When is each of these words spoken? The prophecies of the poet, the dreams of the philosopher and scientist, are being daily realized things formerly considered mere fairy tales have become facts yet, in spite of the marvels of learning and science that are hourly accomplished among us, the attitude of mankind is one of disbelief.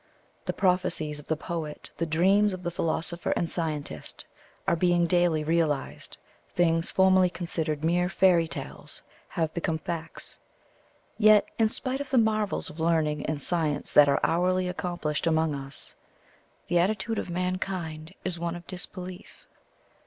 The 0.45 0.51
prophecies 0.53 1.19
of 1.19 1.27
the 1.27 1.37
poet, 1.37 1.91
the 1.97 2.07
dreams 2.07 2.55
of 2.55 2.63
the 2.63 2.71
philosopher 2.71 3.33
and 3.35 3.47
scientist, 3.47 4.25
are 4.67 4.75
being 4.75 5.05
daily 5.05 5.43
realized 5.43 6.17
things 6.49 6.89
formerly 6.89 7.29
considered 7.29 7.83
mere 7.83 8.09
fairy 8.09 8.47
tales 8.47 9.03
have 9.27 9.53
become 9.53 9.77
facts 9.77 10.39
yet, 11.19 11.47
in 11.59 11.69
spite 11.69 12.01
of 12.01 12.09
the 12.09 12.17
marvels 12.17 12.67
of 12.67 12.79
learning 12.79 13.27
and 13.27 13.39
science 13.39 13.93
that 13.93 14.09
are 14.09 14.19
hourly 14.23 14.67
accomplished 14.67 15.27
among 15.27 15.53
us, 15.53 15.95
the 16.65 16.79
attitude 16.79 17.19
of 17.19 17.29
mankind 17.29 18.15
is 18.25 18.39
one 18.39 18.55
of 18.55 18.65
disbelief. 18.65 19.45